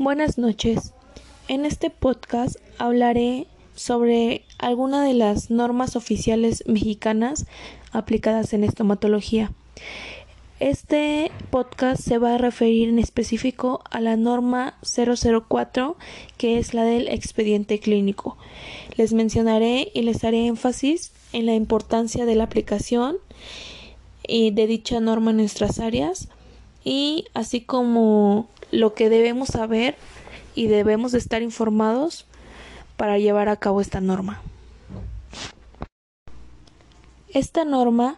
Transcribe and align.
Buenas 0.00 0.38
noches. 0.38 0.92
En 1.48 1.66
este 1.66 1.90
podcast 1.90 2.54
hablaré 2.78 3.48
sobre 3.74 4.44
algunas 4.58 5.04
de 5.04 5.12
las 5.12 5.50
normas 5.50 5.96
oficiales 5.96 6.62
mexicanas 6.68 7.46
aplicadas 7.90 8.52
en 8.52 8.62
estomatología. 8.62 9.50
Este 10.60 11.32
podcast 11.50 12.00
se 12.00 12.18
va 12.18 12.36
a 12.36 12.38
referir 12.38 12.90
en 12.90 13.00
específico 13.00 13.82
a 13.90 14.00
la 14.00 14.16
norma 14.16 14.78
004, 14.84 15.96
que 16.36 16.58
es 16.58 16.74
la 16.74 16.84
del 16.84 17.08
expediente 17.08 17.80
clínico. 17.80 18.38
Les 18.96 19.12
mencionaré 19.12 19.90
y 19.92 20.02
les 20.02 20.22
haré 20.22 20.46
énfasis 20.46 21.10
en 21.32 21.44
la 21.44 21.56
importancia 21.56 22.24
de 22.24 22.36
la 22.36 22.44
aplicación 22.44 23.16
y 24.24 24.52
de 24.52 24.68
dicha 24.68 25.00
norma 25.00 25.32
en 25.32 25.38
nuestras 25.38 25.80
áreas 25.80 26.28
y 26.84 27.24
así 27.34 27.62
como 27.62 28.48
lo 28.70 28.94
que 28.94 29.08
debemos 29.08 29.48
saber 29.48 29.96
y 30.54 30.66
debemos 30.66 31.12
de 31.12 31.18
estar 31.18 31.42
informados 31.42 32.26
para 32.96 33.18
llevar 33.18 33.48
a 33.48 33.56
cabo 33.56 33.80
esta 33.80 34.00
norma. 34.00 34.42
Esta 37.32 37.64
norma 37.64 38.16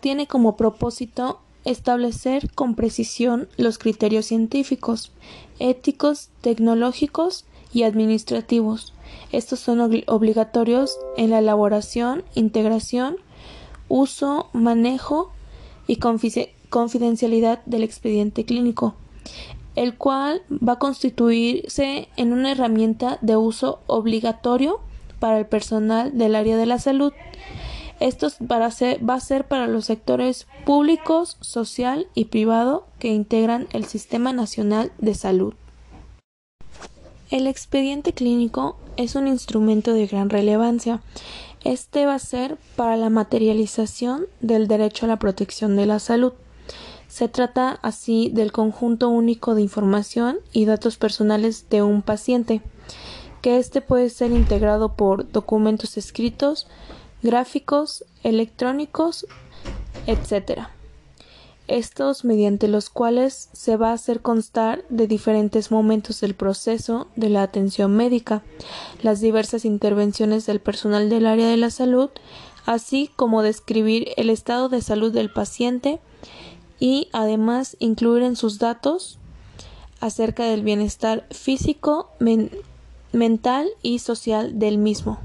tiene 0.00 0.26
como 0.26 0.56
propósito 0.56 1.40
establecer 1.64 2.50
con 2.54 2.74
precisión 2.74 3.48
los 3.56 3.78
criterios 3.78 4.26
científicos, 4.26 5.12
éticos, 5.58 6.30
tecnológicos 6.40 7.44
y 7.72 7.82
administrativos. 7.82 8.94
Estos 9.32 9.60
son 9.60 9.80
obligatorios 10.06 10.98
en 11.16 11.30
la 11.30 11.40
elaboración, 11.40 12.24
integración, 12.34 13.16
uso, 13.88 14.48
manejo 14.52 15.30
y 15.86 15.96
confidencialidad 16.68 17.64
del 17.66 17.82
expediente 17.82 18.44
clínico, 18.44 18.94
el 19.76 19.96
cual 19.96 20.42
va 20.50 20.74
a 20.74 20.78
constituirse 20.78 22.08
en 22.16 22.32
una 22.32 22.52
herramienta 22.52 23.18
de 23.20 23.36
uso 23.36 23.80
obligatorio 23.86 24.80
para 25.18 25.38
el 25.38 25.46
personal 25.46 26.16
del 26.16 26.34
área 26.34 26.56
de 26.56 26.66
la 26.66 26.78
salud. 26.78 27.12
Esto 28.00 28.28
va 28.40 28.64
a 28.64 29.20
ser 29.20 29.48
para 29.48 29.66
los 29.66 29.86
sectores 29.86 30.46
públicos, 30.64 31.36
social 31.40 32.06
y 32.14 32.26
privado 32.26 32.86
que 32.98 33.08
integran 33.08 33.66
el 33.72 33.84
Sistema 33.84 34.32
Nacional 34.32 34.92
de 34.98 35.14
Salud. 35.14 35.54
El 37.30 37.46
expediente 37.46 38.12
clínico 38.12 38.76
es 38.96 39.14
un 39.14 39.26
instrumento 39.28 39.92
de 39.92 40.06
gran 40.06 40.30
relevancia. 40.30 41.00
Este 41.64 42.06
va 42.06 42.14
a 42.14 42.20
ser 42.20 42.56
para 42.76 42.96
la 42.96 43.10
materialización 43.10 44.26
del 44.40 44.68
derecho 44.68 45.04
a 45.04 45.08
la 45.08 45.18
protección 45.18 45.76
de 45.76 45.86
la 45.86 45.98
salud. 45.98 46.32
Se 47.08 47.26
trata 47.26 47.78
así 47.82 48.30
del 48.32 48.52
conjunto 48.52 49.08
único 49.08 49.54
de 49.54 49.62
información 49.62 50.38
y 50.52 50.66
datos 50.66 50.98
personales 50.98 51.68
de 51.70 51.82
un 51.82 52.02
paciente, 52.02 52.60
que 53.40 53.56
éste 53.56 53.80
puede 53.80 54.10
ser 54.10 54.30
integrado 54.30 54.94
por 54.94 55.30
documentos 55.32 55.96
escritos, 55.96 56.66
gráficos, 57.22 58.04
electrónicos, 58.22 59.26
etc. 60.06 60.68
Estos 61.66 62.24
mediante 62.24 62.68
los 62.68 62.90
cuales 62.90 63.48
se 63.52 63.76
va 63.76 63.90
a 63.90 63.94
hacer 63.94 64.20
constar 64.20 64.84
de 64.90 65.06
diferentes 65.06 65.70
momentos 65.70 66.20
del 66.20 66.34
proceso 66.34 67.08
de 67.16 67.30
la 67.30 67.42
atención 67.42 67.96
médica, 67.96 68.42
las 69.02 69.20
diversas 69.20 69.64
intervenciones 69.64 70.44
del 70.44 70.60
personal 70.60 71.08
del 71.08 71.26
área 71.26 71.48
de 71.48 71.56
la 71.56 71.70
salud, 71.70 72.10
así 72.66 73.10
como 73.16 73.42
describir 73.42 74.08
el 74.16 74.28
estado 74.28 74.68
de 74.68 74.82
salud 74.82 75.12
del 75.12 75.30
paciente 75.30 76.00
y 76.80 77.08
además 77.12 77.76
incluir 77.80 78.22
en 78.22 78.36
sus 78.36 78.58
datos 78.58 79.18
acerca 80.00 80.44
del 80.44 80.62
bienestar 80.62 81.26
físico, 81.30 82.10
mental 83.12 83.68
y 83.82 83.98
social 83.98 84.58
del 84.58 84.78
mismo. 84.78 85.18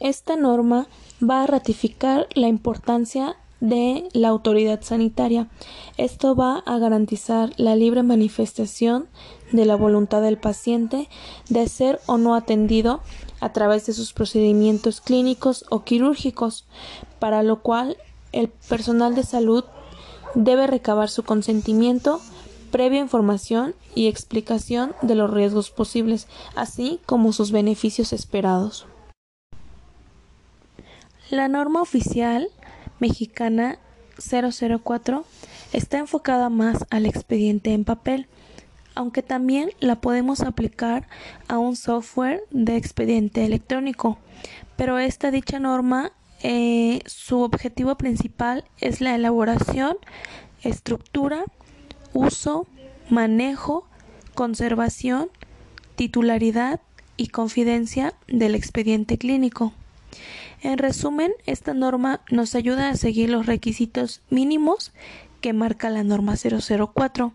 Esta 0.00 0.36
norma 0.36 0.86
va 1.22 1.42
a 1.42 1.46
ratificar 1.46 2.28
la 2.34 2.48
importancia 2.48 3.36
de 3.60 4.08
la 4.12 4.28
autoridad 4.28 4.82
sanitaria. 4.82 5.48
Esto 5.96 6.36
va 6.36 6.58
a 6.58 6.78
garantizar 6.78 7.52
la 7.56 7.74
libre 7.74 8.04
manifestación 8.04 9.08
de 9.50 9.64
la 9.64 9.74
voluntad 9.74 10.22
del 10.22 10.38
paciente 10.38 11.08
de 11.48 11.68
ser 11.68 12.00
o 12.06 12.18
no 12.18 12.34
atendido 12.36 13.00
a 13.40 13.52
través 13.52 13.86
de 13.86 13.92
sus 13.92 14.12
procedimientos 14.12 15.00
clínicos 15.00 15.64
o 15.70 15.82
quirúrgicos, 15.82 16.66
para 17.18 17.42
lo 17.42 17.62
cual 17.62 17.96
el 18.32 18.48
personal 18.48 19.14
de 19.14 19.22
salud 19.22 19.64
debe 20.34 20.66
recabar 20.66 21.08
su 21.08 21.22
consentimiento 21.22 22.20
previa 22.70 23.00
información 23.00 23.74
y 23.94 24.08
explicación 24.08 24.94
de 25.02 25.14
los 25.14 25.30
riesgos 25.32 25.70
posibles, 25.70 26.28
así 26.54 27.00
como 27.06 27.32
sus 27.32 27.50
beneficios 27.50 28.12
esperados. 28.12 28.86
La 31.30 31.48
norma 31.48 31.82
oficial 31.82 32.48
mexicana 33.00 33.78
004 34.18 35.24
está 35.72 35.98
enfocada 35.98 36.48
más 36.48 36.86
al 36.90 37.06
expediente 37.06 37.72
en 37.72 37.84
papel, 37.84 38.26
aunque 38.94 39.22
también 39.22 39.70
la 39.78 40.00
podemos 40.00 40.40
aplicar 40.40 41.06
a 41.46 41.58
un 41.58 41.76
software 41.76 42.42
de 42.50 42.76
expediente 42.76 43.44
electrónico, 43.44 44.18
pero 44.76 44.98
esta 44.98 45.30
dicha 45.30 45.58
norma 45.58 46.12
eh, 46.42 47.00
su 47.06 47.40
objetivo 47.40 47.96
principal 47.96 48.64
es 48.80 49.00
la 49.00 49.14
elaboración, 49.14 49.96
estructura, 50.62 51.44
uso, 52.12 52.66
manejo, 53.10 53.86
conservación, 54.34 55.30
titularidad 55.96 56.80
y 57.16 57.28
confidencia 57.28 58.14
del 58.28 58.54
expediente 58.54 59.18
clínico. 59.18 59.72
En 60.62 60.78
resumen, 60.78 61.32
esta 61.46 61.74
norma 61.74 62.20
nos 62.30 62.54
ayuda 62.54 62.88
a 62.88 62.96
seguir 62.96 63.30
los 63.30 63.46
requisitos 63.46 64.22
mínimos 64.30 64.92
que 65.40 65.52
marca 65.52 65.90
la 65.90 66.02
norma 66.02 66.34
004, 66.36 67.32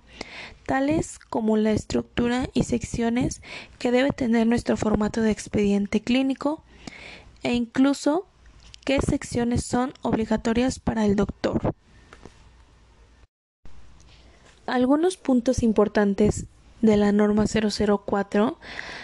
tales 0.66 1.20
como 1.20 1.58
la 1.58 1.72
estructura 1.72 2.50
y 2.54 2.64
secciones 2.64 3.42
que 3.80 3.92
debe 3.92 4.12
tener 4.12 4.48
nuestro 4.48 4.78
formato 4.78 5.22
de 5.22 5.32
expediente 5.32 6.02
clínico 6.02 6.64
e 7.44 7.54
incluso 7.54 8.26
qué 8.84 9.00
secciones 9.02 9.64
son 9.64 9.94
obligatorias 10.02 10.80
para 10.80 11.06
el 11.06 11.16
doctor. 11.16 11.74
Algunos 14.66 15.18
puntos 15.18 15.64
importantes 15.64 16.46
de 16.82 16.98
la 16.98 17.12
norma 17.12 17.46
004 17.46 18.58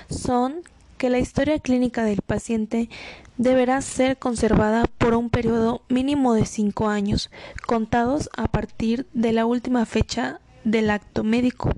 son 0.09 0.61
que 0.97 1.09
la 1.09 1.19
historia 1.19 1.59
clínica 1.59 2.03
del 2.03 2.21
paciente 2.21 2.89
deberá 3.37 3.81
ser 3.81 4.17
conservada 4.17 4.83
por 4.97 5.13
un 5.13 5.29
periodo 5.29 5.81
mínimo 5.87 6.33
de 6.33 6.45
cinco 6.45 6.89
años, 6.89 7.31
contados 7.65 8.29
a 8.35 8.49
partir 8.49 9.07
de 9.13 9.31
la 9.31 9.45
última 9.45 9.85
fecha 9.85 10.41
del 10.65 10.89
acto 10.89 11.23
médico. 11.23 11.71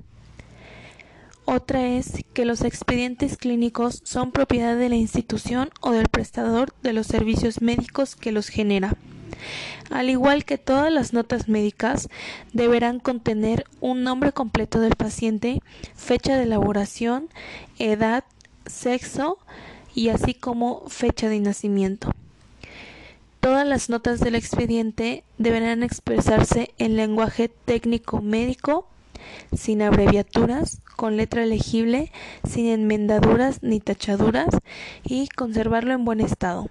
Otra 1.54 1.86
es 1.86 2.24
que 2.32 2.46
los 2.46 2.62
expedientes 2.62 3.36
clínicos 3.36 4.00
son 4.04 4.30
propiedad 4.30 4.74
de 4.74 4.88
la 4.88 4.94
institución 4.94 5.68
o 5.82 5.90
del 5.90 6.08
prestador 6.08 6.72
de 6.82 6.94
los 6.94 7.06
servicios 7.06 7.60
médicos 7.60 8.16
que 8.16 8.32
los 8.32 8.48
genera. 8.48 8.96
Al 9.90 10.08
igual 10.08 10.46
que 10.46 10.56
todas 10.56 10.90
las 10.90 11.12
notas 11.12 11.48
médicas, 11.48 12.08
deberán 12.54 13.00
contener 13.00 13.66
un 13.82 14.02
nombre 14.02 14.32
completo 14.32 14.80
del 14.80 14.96
paciente, 14.96 15.60
fecha 15.94 16.38
de 16.38 16.44
elaboración, 16.44 17.28
edad, 17.78 18.24
sexo 18.64 19.36
y 19.94 20.08
así 20.08 20.32
como 20.32 20.88
fecha 20.88 21.28
de 21.28 21.40
nacimiento. 21.40 22.12
Todas 23.40 23.66
las 23.66 23.90
notas 23.90 24.20
del 24.20 24.36
expediente 24.36 25.22
deberán 25.36 25.82
expresarse 25.82 26.72
en 26.78 26.96
lenguaje 26.96 27.50
técnico 27.66 28.22
médico 28.22 28.88
sin 29.56 29.82
abreviaturas, 29.82 30.80
con 30.96 31.16
letra 31.16 31.46
legible, 31.46 32.12
sin 32.48 32.66
enmendaduras 32.66 33.62
ni 33.62 33.80
tachaduras 33.80 34.48
y 35.04 35.28
conservarlo 35.28 35.92
en 35.92 36.04
buen 36.04 36.20
estado. 36.20 36.68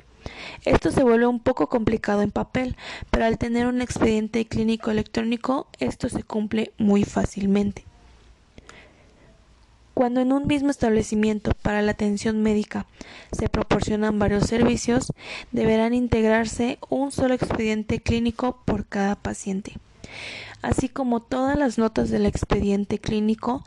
Esto 0.65 0.91
se 0.91 1.03
vuelve 1.03 1.27
un 1.27 1.39
poco 1.39 1.67
complicado 1.67 2.21
en 2.21 2.31
papel, 2.31 2.75
pero 3.09 3.25
al 3.25 3.37
tener 3.37 3.67
un 3.67 3.81
expediente 3.81 4.45
clínico 4.45 4.91
electrónico 4.91 5.67
esto 5.79 6.09
se 6.09 6.23
cumple 6.23 6.71
muy 6.77 7.03
fácilmente. 7.03 7.85
Cuando 9.93 10.21
en 10.21 10.31
un 10.31 10.47
mismo 10.47 10.69
establecimiento 10.69 11.51
para 11.61 11.81
la 11.81 11.91
atención 11.91 12.41
médica 12.41 12.85
se 13.31 13.49
proporcionan 13.49 14.19
varios 14.19 14.47
servicios, 14.47 15.11
deberán 15.51 15.93
integrarse 15.93 16.79
un 16.89 17.11
solo 17.11 17.33
expediente 17.33 17.99
clínico 17.99 18.61
por 18.65 18.85
cada 18.85 19.15
paciente 19.15 19.73
así 20.61 20.89
como 20.89 21.19
todas 21.19 21.57
las 21.57 21.77
notas 21.77 22.09
del 22.09 22.25
expediente 22.25 22.99
clínico 22.99 23.63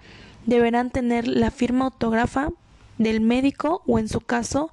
deberán 0.46 0.90
tener 0.90 1.26
la 1.26 1.50
firma 1.50 1.86
autógrafa 1.86 2.50
del 2.98 3.20
médico 3.20 3.82
o 3.86 3.98
en 3.98 4.08
su 4.08 4.20
caso 4.20 4.70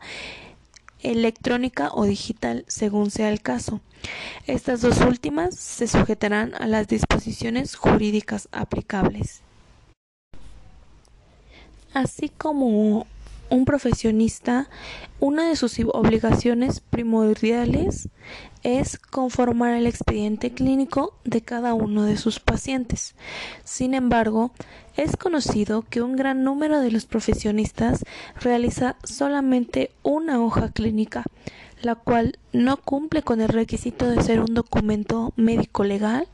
electrónica 1.01 1.89
o 1.93 2.05
digital, 2.05 2.65
según 2.67 3.09
sea 3.09 3.29
el 3.29 3.41
caso. 3.41 3.81
Estas 4.47 4.81
dos 4.81 4.99
últimas 5.01 5.55
se 5.55 5.87
sujetarán 5.87 6.53
a 6.55 6.67
las 6.67 6.87
disposiciones 6.87 7.75
jurídicas 7.75 8.47
aplicables. 8.51 9.41
Así 11.93 12.29
como 12.29 13.05
un 13.51 13.65
profesionista, 13.65 14.69
una 15.19 15.47
de 15.47 15.55
sus 15.55 15.77
obligaciones 15.93 16.79
primordiales 16.79 18.09
es 18.63 18.97
conformar 18.97 19.73
el 19.73 19.87
expediente 19.87 20.51
clínico 20.53 21.13
de 21.25 21.41
cada 21.41 21.73
uno 21.73 22.03
de 22.03 22.17
sus 22.17 22.39
pacientes. 22.39 23.13
Sin 23.63 23.93
embargo, 23.93 24.51
es 24.95 25.17
conocido 25.17 25.83
que 25.83 26.01
un 26.01 26.15
gran 26.15 26.43
número 26.43 26.79
de 26.79 26.91
los 26.91 27.05
profesionistas 27.05 28.03
realiza 28.39 28.95
solamente 29.03 29.91
una 30.01 30.41
hoja 30.41 30.71
clínica, 30.71 31.25
la 31.81 31.95
cual 31.95 32.37
no 32.53 32.77
cumple 32.77 33.21
con 33.21 33.41
el 33.41 33.49
requisito 33.49 34.07
de 34.09 34.21
ser 34.21 34.39
un 34.39 34.53
documento 34.53 35.33
médico 35.35 35.83
legal 35.83 36.27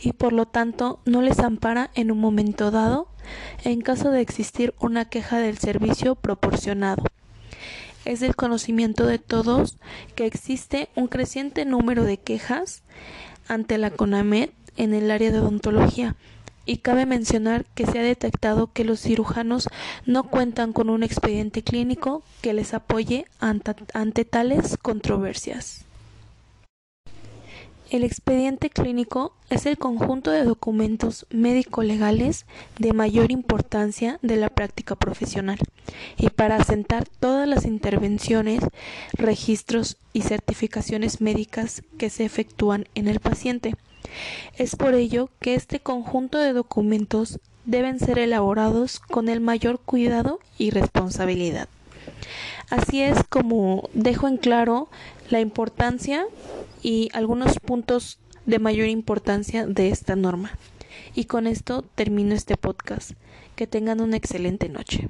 y 0.00 0.12
por 0.12 0.32
lo 0.32 0.46
tanto 0.46 1.00
no 1.04 1.22
les 1.22 1.38
ampara 1.40 1.90
en 1.94 2.10
un 2.10 2.18
momento 2.18 2.70
dado 2.70 3.08
en 3.64 3.80
caso 3.80 4.10
de 4.10 4.20
existir 4.20 4.74
una 4.80 5.06
queja 5.06 5.38
del 5.38 5.58
servicio 5.58 6.14
proporcionado. 6.14 7.04
Es 8.04 8.20
del 8.20 8.36
conocimiento 8.36 9.06
de 9.06 9.18
todos 9.18 9.78
que 10.14 10.26
existe 10.26 10.90
un 10.94 11.08
creciente 11.08 11.64
número 11.64 12.04
de 12.04 12.18
quejas 12.18 12.82
ante 13.48 13.78
la 13.78 13.90
CONAMED 13.90 14.50
en 14.76 14.92
el 14.94 15.10
área 15.10 15.30
de 15.30 15.38
odontología, 15.40 16.16
y 16.66 16.78
cabe 16.78 17.06
mencionar 17.06 17.64
que 17.74 17.86
se 17.86 17.98
ha 17.98 18.02
detectado 18.02 18.72
que 18.72 18.84
los 18.84 19.00
cirujanos 19.00 19.68
no 20.06 20.24
cuentan 20.24 20.72
con 20.72 20.90
un 20.90 21.02
expediente 21.02 21.62
clínico 21.62 22.22
que 22.40 22.52
les 22.52 22.74
apoye 22.74 23.26
ante, 23.38 24.24
tales 24.24 24.76
controversias. 24.80 25.84
El 27.90 28.02
expediente 28.02 28.70
clínico 28.70 29.34
es 29.50 29.66
el 29.66 29.78
conjunto 29.78 30.30
de 30.30 30.42
documentos 30.42 31.26
médico-legales 31.30 32.46
de 32.78 32.92
mayor 32.92 33.30
importancia 33.30 34.18
de 34.22 34.36
la 34.36 34.48
práctica 34.48 34.96
profesional 34.96 35.58
y 36.16 36.30
para 36.30 36.56
asentar 36.56 37.06
todas 37.20 37.48
las 37.48 37.64
intervenciones, 37.66 38.60
registros 39.12 39.96
y 40.12 40.22
certificaciones 40.22 41.20
médicas 41.20 41.82
que 41.98 42.10
se 42.10 42.24
efectúan 42.24 42.86
en 42.94 43.08
el 43.08 43.20
paciente. 43.20 43.74
Es 44.56 44.76
por 44.76 44.94
ello 44.94 45.28
que 45.40 45.54
este 45.54 45.80
conjunto 45.80 46.38
de 46.38 46.52
documentos 46.52 47.40
deben 47.64 47.98
ser 47.98 48.18
elaborados 48.18 49.00
con 49.00 49.28
el 49.28 49.40
mayor 49.40 49.80
cuidado 49.80 50.38
y 50.58 50.70
responsabilidad. 50.70 51.68
Así 52.70 53.02
es 53.02 53.18
como 53.28 53.88
dejo 53.94 54.28
en 54.28 54.36
claro 54.36 54.88
la 55.30 55.40
importancia 55.40 56.26
y 56.82 57.08
algunos 57.12 57.58
puntos 57.60 58.18
de 58.46 58.58
mayor 58.58 58.88
importancia 58.88 59.66
de 59.66 59.88
esta 59.88 60.16
norma. 60.16 60.58
Y 61.14 61.24
con 61.24 61.46
esto 61.46 61.84
termino 61.94 62.34
este 62.34 62.56
podcast. 62.56 63.12
Que 63.56 63.68
tengan 63.68 64.00
una 64.00 64.16
excelente 64.16 64.68
noche. 64.68 65.08